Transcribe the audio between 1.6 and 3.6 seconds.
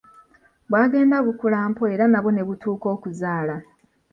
mpola era nabwo ne butuuka okuzaala.